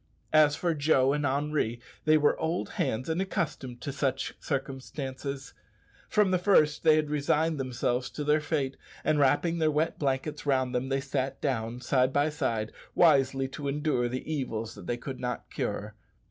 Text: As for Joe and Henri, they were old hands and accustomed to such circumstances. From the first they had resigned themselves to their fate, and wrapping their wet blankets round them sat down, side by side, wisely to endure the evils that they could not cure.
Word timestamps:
As 0.33 0.55
for 0.55 0.73
Joe 0.73 1.13
and 1.13 1.27
Henri, 1.27 1.79
they 2.05 2.17
were 2.17 2.35
old 2.39 2.69
hands 2.69 3.07
and 3.07 3.21
accustomed 3.21 3.81
to 3.81 3.91
such 3.91 4.33
circumstances. 4.39 5.53
From 6.09 6.31
the 6.31 6.39
first 6.39 6.81
they 6.81 6.95
had 6.95 7.11
resigned 7.11 7.59
themselves 7.59 8.09
to 8.09 8.23
their 8.23 8.41
fate, 8.41 8.77
and 9.03 9.19
wrapping 9.19 9.59
their 9.59 9.69
wet 9.69 9.99
blankets 9.99 10.43
round 10.47 10.73
them 10.73 10.89
sat 11.01 11.39
down, 11.39 11.81
side 11.81 12.11
by 12.11 12.29
side, 12.31 12.71
wisely 12.95 13.47
to 13.49 13.67
endure 13.67 14.09
the 14.09 14.25
evils 14.33 14.73
that 14.73 14.87
they 14.87 14.97
could 14.97 15.19
not 15.19 15.51
cure. 15.51 15.93